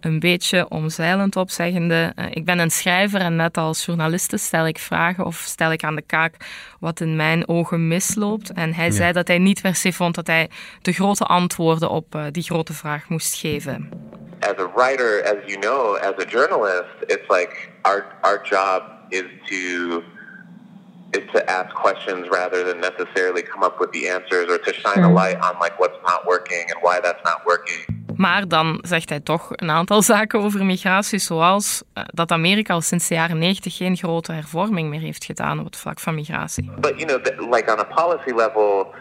een 0.00 0.18
beetje 0.18 0.68
omzeilend 0.68 1.36
op, 1.36 1.50
zeggende: 1.50 2.12
uh, 2.16 2.24
Ik 2.30 2.44
ben 2.44 2.58
een 2.58 2.70
schrijver 2.70 3.20
en 3.20 3.36
net 3.36 3.56
als 3.56 3.84
journaliste 3.84 4.36
stel 4.36 4.66
ik 4.66 4.78
vragen 4.78 5.26
of 5.26 5.36
stel 5.36 5.72
ik 5.72 5.84
aan 5.84 5.96
de 5.96 6.04
kaak 6.06 6.34
wat 6.78 7.00
in 7.00 7.16
mijn 7.16 7.48
ogen 7.48 7.88
misloopt. 7.88 8.52
En 8.52 8.74
hij 8.74 8.90
zei 8.90 9.12
dat 9.12 9.28
hij 9.28 9.38
niet 9.38 9.60
per 9.62 9.74
se 9.74 9.92
vond 9.92 10.14
dat 10.14 10.26
hij 10.26 10.50
de 10.82 10.92
grote 10.92 11.24
antwoorden 11.24 11.90
op 11.90 12.14
uh, 12.14 12.24
die 12.30 12.42
grote 12.42 12.72
vraag 12.72 13.08
moest 13.08 13.34
geven. 13.34 13.88
As 14.42 14.54
a 14.58 14.66
writer, 14.66 15.22
as 15.22 15.38
you 15.46 15.58
know, 15.58 15.94
as 15.94 16.14
a 16.18 16.24
journalist, 16.24 16.94
it's 17.08 17.28
like 17.28 17.72
our 17.84 18.04
our 18.22 18.38
job 18.42 18.82
is 19.10 19.26
to 19.48 20.02
is 21.12 21.24
to 21.32 21.50
ask 21.50 21.74
questions 21.74 22.28
rather 22.30 22.64
than 22.64 22.80
necessarily 22.80 23.42
come 23.42 23.62
up 23.62 23.80
with 23.80 23.90
the 23.92 24.08
answers 24.08 24.48
or 24.48 24.58
to 24.58 24.72
shine 24.72 25.02
a 25.02 25.08
hmm. 25.08 25.14
light 25.14 25.38
on 25.42 25.58
like 25.58 25.78
what's 25.78 25.98
not 26.06 26.26
working 26.26 26.64
and 26.70 26.78
why 26.82 27.00
that's 27.00 27.24
not 27.24 27.44
working. 27.44 27.98
Maar 28.16 28.48
dan 28.48 28.78
zegt 28.82 29.08
hij 29.08 29.20
toch 29.20 29.50
een 29.50 29.70
aantal 29.70 30.02
zaken 30.12 30.40
over 30.40 30.64
migratie, 30.64 31.18
zoals 31.18 31.82
uh, 31.94 32.04
dat 32.06 32.30
Amerika 32.30 32.74
al 32.74 32.80
sinds 32.80 33.08
de 33.08 33.14
jaren 33.14 33.38
90 33.38 33.76
geen 33.76 33.96
grote 33.96 34.32
hervorming 34.32 34.88
meer 34.88 35.00
heeft 35.00 35.24
gedaan 35.24 35.58
op 35.58 35.64
het 35.64 35.76
vlak 35.76 36.00
van 36.00 36.14
migratie. 36.14 36.70
But 36.80 37.00
you 37.00 37.04
know, 37.04 37.52
like 37.52 37.72
on 37.72 37.78
a 37.78 37.84
policy 37.84 38.32
level, 38.34 38.94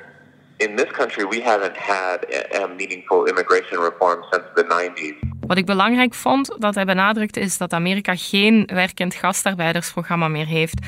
in 0.60 0.76
this 0.76 0.92
country 0.92 1.26
we 1.28 1.42
haven't 1.42 1.78
had 1.78 2.26
a, 2.62 2.68
meaningful 2.68 3.28
immigration 3.28 3.80
reform 3.82 4.24
since 4.32 4.46
the 4.56 4.64
90s. 4.64 5.28
Wat 5.48 5.58
ik 5.58 5.66
belangrijk 5.66 6.14
vond 6.14 6.56
dat 6.58 6.76
hij 6.76 6.86
benadrukte 6.86 7.40
is 7.40 7.58
dat 7.58 7.74
Amerika 7.74 8.16
geen 8.16 8.70
werkend 8.74 9.16
gastarbeidersprogramma 9.16 10.28
meer 10.28 10.46
heeft. 10.46 10.80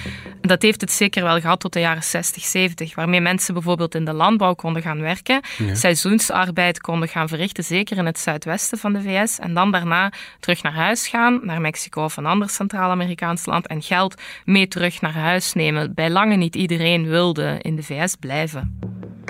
Dat 0.42 0.62
heeft 0.62 0.82
het 0.82 0.92
zeker 0.92 1.24
wel 1.24 1.40
gehad 1.40 1.60
tot 1.60 1.74
de 1.74 1.80
jaren 1.80 2.04
60, 2.04 2.44
70, 2.44 2.96
waarmee 2.96 3.22
mensen 3.22 3.54
bijvoorbeeld 3.54 3.96
in 3.96 4.06
de 4.06 4.14
landbouw 4.14 4.54
konden 4.54 4.82
gaan 4.82 5.02
werken, 5.02 5.42
seizoensarbeid 5.74 6.82
konden 6.82 7.10
gaan 7.10 7.28
verrichten, 7.28 7.64
zeker 7.64 7.98
in 7.98 8.06
het 8.06 8.20
zuidwesten 8.20 8.78
van 8.78 8.94
de 8.94 9.02
VS, 9.02 9.40
en 9.40 9.54
dan 9.54 9.72
daarna 9.72 10.12
terug 10.40 10.64
naar 10.64 10.74
huis 10.74 11.08
gaan, 11.08 11.40
naar 11.44 11.62
Mexico 11.62 12.04
of 12.04 12.18
een 12.18 12.26
ander 12.26 12.50
Centraal-Amerikaans 12.50 13.46
land, 13.46 13.68
en 13.68 13.82
geld 13.82 14.22
mee 14.46 14.68
terug 14.68 15.02
naar 15.02 15.14
huis 15.14 15.54
nemen. 15.54 15.94
Bij 15.94 16.10
lange 16.10 16.36
niet 16.36 16.56
iedereen 16.56 17.08
wilde 17.08 17.60
in 17.62 17.76
de 17.76 17.84
VS 17.84 18.16
blijven. 18.16 18.80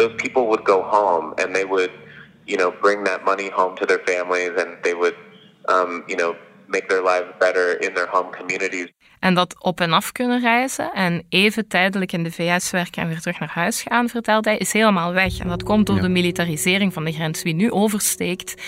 Those 0.02 0.16
people 0.16 0.42
would 0.42 0.64
go 0.64 0.82
home 0.82 1.34
and 1.36 1.54
they 1.54 1.66
would 1.66 1.92
you 2.52 2.58
know, 2.58 2.74
bring 2.82 3.06
that 3.06 3.24
money 3.24 3.50
home 3.50 3.76
to 3.76 3.86
their 3.86 4.02
families 4.06 4.52
and 4.58 4.70
they 4.82 4.94
would, 4.94 5.16
um, 5.66 6.04
you 6.08 6.18
know, 6.18 6.36
make 6.68 6.88
their 6.88 7.04
lives 7.04 7.30
better 7.40 7.80
in 7.80 7.94
their 7.94 8.08
home 8.10 8.30
communities. 8.38 8.88
En 9.20 9.34
dat 9.34 9.56
op 9.60 9.82
en 9.82 9.94
af 9.94 10.12
kunnen 10.12 10.40
reizen 10.40 10.92
en 10.94 11.26
even 11.30 11.68
tijdelijk 11.68 12.12
in 12.12 12.24
de 12.24 12.32
VS 12.32 12.72
werken 12.72 13.02
en 13.02 13.08
weer 13.08 13.20
terug 13.20 13.40
naar 13.40 13.52
huis 13.54 13.82
gaan, 13.82 14.10
vertelt 14.10 14.46
hij, 14.46 14.58
is 14.58 14.74
helemaal 14.74 15.14
weg. 15.14 15.40
En 15.40 15.48
dat 15.48 15.64
komt 15.64 15.88
door 15.88 16.02
de 16.02 16.10
militarisering 16.10 16.94
van 16.94 17.04
de 17.04 17.12
grens. 17.12 17.44
Wie 17.44 17.54
nu 17.54 17.72
oversteekt, 17.72 18.62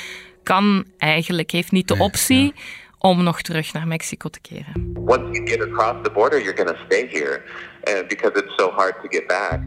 kan 0.43 0.85
eigenlijk, 0.97 1.51
heeft 1.51 1.71
niet 1.71 1.87
de 1.87 1.97
optie 1.97 2.53
om 2.97 3.23
nog 3.23 3.41
terug 3.41 3.73
naar 3.73 3.87
Mexico 3.87 4.29
te 4.29 4.41
keren. 4.41 4.93
Once 5.05 5.31
you 5.31 5.47
get 5.47 5.61
across 5.61 6.03
the 6.03 6.11
border, 6.11 6.41
you're 6.41 6.63
going 6.63 6.77
to 6.77 6.85
stay 6.85 7.07
here, 7.11 7.41
and 7.83 8.07
because 8.07 8.39
it's 8.39 8.55
so 8.55 8.71
hard 8.71 8.93
to 9.01 9.07
get 9.09 9.27
back. 9.27 9.59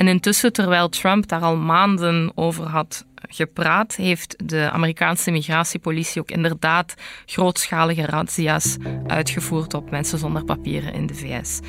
En 0.00 0.08
intussen, 0.08 0.52
terwijl 0.52 0.88
Trump 0.88 1.28
daar 1.28 1.40
al 1.40 1.56
maanden 1.56 2.32
over 2.34 2.64
had 2.64 3.04
gepraat, 3.14 3.94
heeft 3.94 4.48
de 4.48 4.70
Amerikaanse 4.70 5.30
migratiepolitie 5.30 6.20
ook 6.20 6.30
inderdaad 6.30 6.94
grootschalige 7.26 8.06
razzia's 8.06 8.76
uitgevoerd 9.06 9.74
op 9.74 9.90
mensen 9.90 10.18
zonder 10.18 10.44
papieren 10.44 10.92
in 10.92 11.06
de 11.06 11.14
VS. 11.14 11.60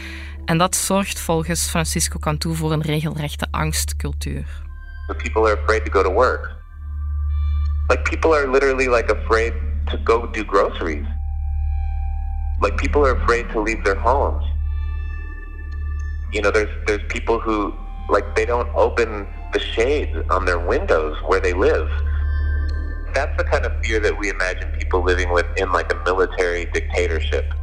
En 0.46 0.58
dat 0.58 0.76
zorgt 0.76 1.20
volgens 1.20 1.70
Francisco 1.70 2.20
Cantu 2.20 2.56
voor 2.56 2.72
een 2.72 2.82
regelrechte 2.82 3.48
angstcultuur. 3.50 4.46
The 5.08 5.16
people 5.16 5.42
are 5.42 5.62
afraid 5.62 5.86
to 5.86 5.92
go 5.92 6.04
to 6.04 6.14
work. 6.14 6.56
Like 7.88 8.02
people 8.02 8.36
are 8.36 8.52
literally 8.52 8.96
like 8.96 9.16
afraid 9.16 9.54
to 9.86 9.98
go 10.04 10.30
do 10.32 10.44
groceries. 10.48 11.08
Like 12.60 12.76
people 12.76 13.02
are 13.02 13.22
afraid 13.22 13.50
to 13.50 13.64
leave 13.64 13.82
their 13.82 14.00
homes. 14.00 14.46
You 16.30 16.42
know, 16.42 16.52
there's 16.54 16.86
there's 16.86 17.06
people 17.08 17.40
who 17.40 17.74
like 18.12 18.26
they 18.34 18.46
don't 18.46 18.70
open 18.76 19.28
the 19.52 19.60
shades 19.60 20.16
on 20.28 20.46
their 20.46 20.60
windows 20.68 21.18
where 21.28 21.42
they 21.42 21.54
live. 21.54 21.90
That's 23.14 23.36
the 23.38 23.44
kind 23.44 23.66
of 23.66 23.72
fear 23.82 24.02
that 24.02 24.18
we 24.20 24.30
imagine 24.30 24.72
people 24.78 25.04
living 25.04 25.34
with 25.34 25.46
in 25.56 25.72
like 25.72 25.94
a 25.94 25.98
military 26.06 26.70
dictatorship. 26.72 27.54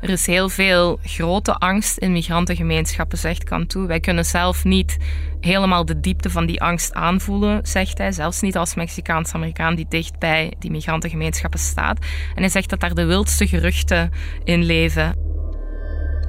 Er 0.00 0.10
is 0.10 0.26
heel 0.26 0.48
veel 0.48 0.98
grote 1.02 1.54
angst 1.54 1.98
in 1.98 2.12
migrantengemeenschappen, 2.12 3.18
zegt 3.18 3.44
Cantu. 3.44 3.86
Wij 3.86 4.00
kunnen 4.00 4.24
zelf 4.24 4.64
niet 4.64 4.96
helemaal 5.40 5.84
de 5.84 6.00
diepte 6.00 6.30
van 6.30 6.46
die 6.46 6.62
angst 6.62 6.92
aanvoelen, 6.92 7.66
zegt 7.66 7.98
hij. 7.98 8.12
Zelfs 8.12 8.40
niet 8.40 8.56
als 8.56 8.74
Mexicaans-Amerikaan 8.74 9.74
die 9.74 9.86
dicht 9.88 10.18
bij 10.18 10.52
die 10.58 10.70
migrantengemeenschappen 10.70 11.60
staat. 11.60 11.98
En 12.34 12.40
hij 12.40 12.48
zegt 12.48 12.70
dat 12.70 12.80
daar 12.80 12.94
de 12.94 13.04
wildste 13.04 13.46
geruchten 13.46 14.10
in 14.44 14.62
leven. 14.62 15.29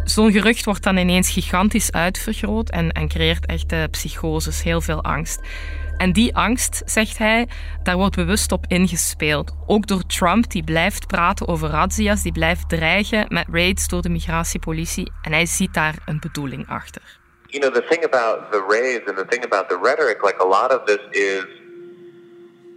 Zo'n 0.04 0.32
gerucht 0.32 0.66
wordt 0.66 0.84
dan 0.84 0.98
ineens 0.98 1.30
gigantisch 1.30 1.92
uitvergroot 1.92 2.70
en, 2.70 2.92
en 2.92 3.08
creëert 3.08 3.46
echte 3.46 3.88
psychoses, 3.92 4.64
heel 4.64 4.82
veel 4.82 5.04
angst. 5.04 5.40
En 5.98 6.14
die 6.14 6.36
angst, 6.36 6.82
zegt 6.86 7.18
hij, 7.18 7.48
daar 7.84 7.98
wordt 7.98 8.16
bewust 8.16 8.52
op 8.52 8.66
ingespeeld. 8.68 9.56
Ook 9.68 9.88
door 9.88 10.06
Trump, 10.06 10.50
die 10.52 10.64
blijft 10.64 11.08
praten 11.08 11.48
over 11.48 11.70
razzia's, 11.70 12.22
die 12.24 12.32
blijft 12.32 12.70
dreigen 12.70 13.26
met 13.28 13.46
raids 13.52 13.88
door 13.88 14.02
de 14.02 14.10
migratiepolitie. 14.10 15.12
En 15.22 15.32
hij 15.32 15.46
ziet 15.46 15.74
daar 15.74 15.96
een 16.06 16.20
bedoeling 16.20 16.68
achter. 16.68 17.02
You 17.48 17.64
know, 17.64 17.74
the 17.74 17.88
thing 17.90 18.04
about 18.04 18.52
the 18.52 18.66
raids 18.70 19.08
and 19.08 19.18
the 19.18 19.26
thing 19.26 19.44
about 19.44 19.70
the 19.70 19.80
rhetoric, 19.82 20.24
like 20.24 20.44
a 20.44 20.48
lot 20.48 20.80
of 20.80 20.86
this 20.86 21.00
is 21.10 21.46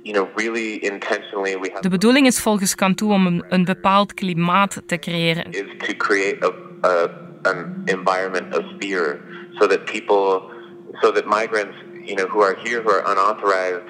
you 0.03 0.13
know, 0.13 0.29
really 0.37 0.75
intentionally 0.75 1.59
we 1.59 1.69
have 1.69 1.83
De 1.83 1.89
bedoeling 1.89 2.27
is 2.27 2.41
volgens 2.41 2.75
Cantu 2.75 3.05
om 3.05 3.27
een, 3.27 3.45
een 3.49 3.65
bepaald 3.65 4.15
klimaat 4.15 4.83
te 4.87 4.99
creëren. 4.99 5.51
is 5.51 5.87
to 5.87 5.95
create 5.97 6.45
a, 6.45 6.51
a 6.85 7.09
an 7.43 7.83
environment 7.87 8.55
of 8.55 8.65
fear 8.81 9.21
so 9.59 9.67
that 9.67 9.85
people 9.85 10.43
so 11.03 11.13
that 11.13 11.25
migrants 11.27 11.77
you 12.09 12.15
know 12.15 12.27
who 12.27 12.41
are 12.43 12.57
here 12.65 12.83
who 12.83 12.91
are 12.91 13.05
unauthorized 13.13 13.89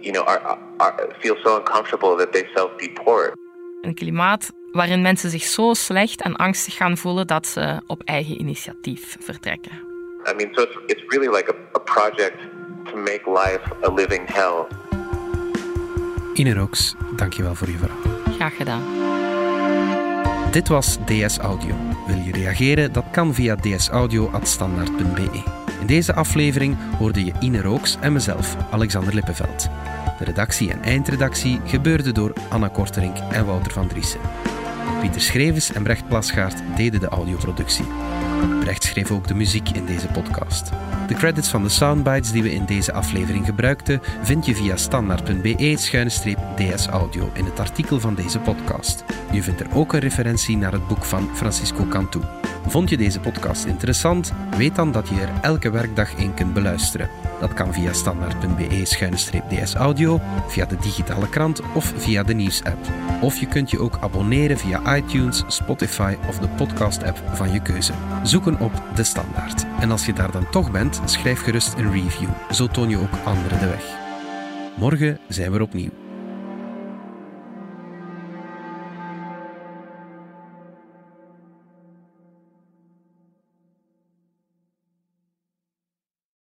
you 0.00 0.12
know 0.12 0.24
are, 0.32 0.40
are 0.78 0.94
feel 1.20 1.36
so 1.42 1.56
uncomfortable 1.56 2.16
that 2.16 2.32
they 2.32 2.44
self-deport 2.54 3.32
Een 3.80 3.94
klimaat 3.94 4.52
waarin 4.72 5.02
mensen 5.02 5.30
zich 5.30 5.42
zo 5.42 5.74
slecht 5.74 6.22
en 6.22 6.36
angstig 6.36 6.74
gaan 6.74 6.96
voelen 6.96 7.26
dat 7.26 7.46
ze 7.46 7.80
op 7.86 8.02
eigen 8.04 8.40
initiatief 8.40 9.16
vertrekken. 9.20 9.72
I 9.72 10.34
mean 10.34 10.54
so 10.54 10.62
it's, 10.62 10.76
it's 10.86 11.02
really 11.08 11.36
like 11.36 11.50
a, 11.52 11.78
a 11.78 11.80
project 11.80 12.38
to 12.84 12.96
make 12.96 13.22
life 13.26 13.62
a 13.82 13.94
living 13.94 14.28
hell 14.32 14.66
Ine 16.34 16.54
Rox, 16.54 16.94
dankjewel 17.16 17.54
voor 17.54 17.68
je 17.68 17.76
verhaal. 17.76 18.32
Graag 18.36 18.56
gedaan. 18.56 19.13
Dit 20.54 20.68
was 20.68 20.98
DS 21.04 21.38
Audio. 21.38 21.74
Wil 22.06 22.16
je 22.16 22.32
reageren? 22.32 22.92
Dat 22.92 23.04
kan 23.10 23.34
via 23.34 23.56
dsaudio.standaard.be. 23.56 25.42
In 25.80 25.86
deze 25.86 26.14
aflevering 26.14 26.76
hoorde 26.98 27.24
je 27.24 27.32
Ine 27.40 27.60
Rooks 27.60 27.96
en 28.00 28.12
mezelf, 28.12 28.56
Alexander 28.70 29.14
Lippenveld. 29.14 29.68
De 30.18 30.24
redactie 30.24 30.70
en 30.70 30.82
eindredactie 30.82 31.60
gebeurde 31.64 32.12
door 32.12 32.32
Anna 32.48 32.68
Korterink 32.68 33.16
en 33.30 33.46
Wouter 33.46 33.72
van 33.72 33.88
Driessen. 33.88 34.20
Pieter 35.04 35.22
Schrevens 35.22 35.72
en 35.72 35.82
Brecht 35.82 36.08
Plasgaard 36.08 36.62
deden 36.76 37.00
de 37.00 37.08
audioproductie. 37.08 37.84
Brecht 38.60 38.84
schreef 38.84 39.10
ook 39.10 39.28
de 39.28 39.34
muziek 39.34 39.68
in 39.68 39.86
deze 39.86 40.06
podcast. 40.06 40.70
De 41.06 41.14
credits 41.14 41.48
van 41.48 41.62
de 41.62 41.68
soundbites 41.68 42.32
die 42.32 42.42
we 42.42 42.52
in 42.52 42.64
deze 42.64 42.92
aflevering 42.92 43.44
gebruikten 43.44 44.00
vind 44.22 44.46
je 44.46 44.54
via 44.54 44.76
standaard.be-ds 44.76 46.86
audio 46.86 47.30
in 47.34 47.44
het 47.44 47.60
artikel 47.60 48.00
van 48.00 48.14
deze 48.14 48.38
podcast. 48.38 49.04
Je 49.32 49.42
vindt 49.42 49.60
er 49.60 49.74
ook 49.74 49.92
een 49.92 50.00
referentie 50.00 50.56
naar 50.56 50.72
het 50.72 50.88
boek 50.88 51.04
van 51.04 51.30
Francisco 51.34 51.86
Cantu. 51.86 52.20
Vond 52.66 52.90
je 52.90 52.96
deze 52.96 53.20
podcast 53.20 53.64
interessant? 53.64 54.32
Weet 54.56 54.74
dan 54.74 54.92
dat 54.92 55.08
je 55.08 55.20
er 55.20 55.30
elke 55.40 55.70
werkdag 55.70 56.14
in 56.14 56.34
kunt 56.34 56.52
beluisteren. 56.54 57.08
Dat 57.40 57.54
kan 57.54 57.72
via 57.72 57.92
standaard.be-ds 57.92 59.74
audio, 59.74 60.20
via 60.48 60.64
de 60.64 60.76
digitale 60.76 61.28
krant 61.28 61.60
of 61.74 61.92
via 61.96 62.22
de 62.22 62.34
nieuwsapp. 62.34 62.78
Of 63.20 63.40
je 63.40 63.46
kunt 63.46 63.70
je 63.70 63.78
ook 63.78 63.98
abonneren 64.00 64.58
via 64.58 64.96
iTunes, 64.96 65.42
Spotify 65.46 66.16
of 66.28 66.38
de 66.38 66.48
podcast-app 66.48 67.22
van 67.32 67.52
je 67.52 67.62
keuze. 67.62 67.92
Zoeken 68.22 68.60
op 68.60 68.82
De 68.94 69.04
Standaard. 69.04 69.64
En 69.80 69.90
als 69.90 70.06
je 70.06 70.12
daar 70.12 70.30
dan 70.30 70.50
toch 70.50 70.70
bent, 70.70 71.00
schrijf 71.04 71.40
gerust 71.40 71.74
een 71.74 71.92
review. 71.92 72.28
Zo 72.50 72.66
toon 72.66 72.88
je 72.88 72.98
ook 72.98 73.14
anderen 73.24 73.58
de 73.58 73.66
weg. 73.66 73.84
Morgen 74.76 75.18
zijn 75.28 75.52
we 75.52 75.62
opnieuw. 75.62 76.03